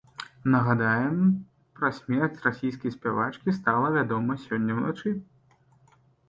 [0.51, 1.17] Нагадаем,
[1.79, 5.15] пра смерць расійскай спявачкі стала вядома сёння ўначы.